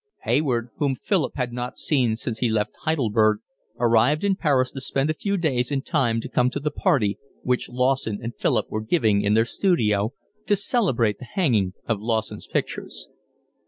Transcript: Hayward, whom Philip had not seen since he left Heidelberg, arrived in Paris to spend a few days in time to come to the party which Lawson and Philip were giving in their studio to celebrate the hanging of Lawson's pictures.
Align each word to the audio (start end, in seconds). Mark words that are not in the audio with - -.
Hayward, 0.23 0.71
whom 0.77 0.95
Philip 0.95 1.33
had 1.35 1.53
not 1.53 1.77
seen 1.77 2.15
since 2.15 2.39
he 2.39 2.49
left 2.49 2.73
Heidelberg, 2.85 3.41
arrived 3.79 4.23
in 4.23 4.35
Paris 4.35 4.71
to 4.71 4.81
spend 4.81 5.11
a 5.11 5.13
few 5.13 5.37
days 5.37 5.69
in 5.71 5.83
time 5.83 6.19
to 6.21 6.27
come 6.27 6.49
to 6.49 6.59
the 6.59 6.71
party 6.71 7.19
which 7.43 7.69
Lawson 7.69 8.17
and 8.19 8.33
Philip 8.35 8.65
were 8.71 8.81
giving 8.81 9.21
in 9.21 9.35
their 9.35 9.45
studio 9.45 10.13
to 10.47 10.55
celebrate 10.55 11.19
the 11.19 11.25
hanging 11.25 11.73
of 11.85 12.01
Lawson's 12.01 12.47
pictures. 12.47 13.09